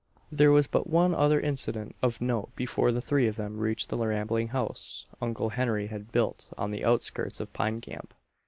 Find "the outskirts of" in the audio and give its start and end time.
6.71-7.53